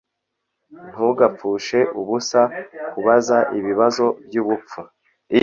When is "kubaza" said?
2.91-3.37